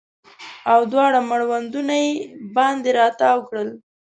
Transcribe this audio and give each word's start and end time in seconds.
او 0.71 0.79
دواړه 0.91 1.19
مړوندونه 1.29 1.95
یې 2.03 2.11
باندې 2.55 2.89
راتاو 2.99 3.37
کړه 3.49 3.63